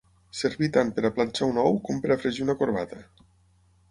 [0.37, 3.03] Servir tant per a planxar un ou com per a fregir una corbata.